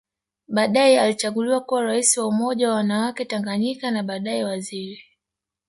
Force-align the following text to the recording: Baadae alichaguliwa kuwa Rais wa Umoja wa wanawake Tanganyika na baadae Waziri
Baadae 0.47 0.99
alichaguliwa 0.99 1.61
kuwa 1.61 1.81
Rais 1.83 2.17
wa 2.17 2.27
Umoja 2.27 2.69
wa 2.69 2.75
wanawake 2.75 3.25
Tanganyika 3.25 3.91
na 3.91 4.03
baadae 4.03 4.43
Waziri 4.43 5.03